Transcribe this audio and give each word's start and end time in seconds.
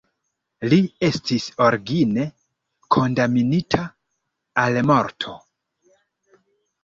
Li 0.69 0.77
estis 1.07 1.43
origine 1.65 2.23
kondamnita 2.97 3.83
al 4.63 4.79
morto. 4.93 5.35